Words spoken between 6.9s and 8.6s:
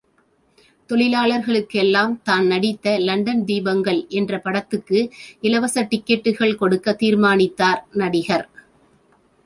தீர்மானித்தார் நடிகர்.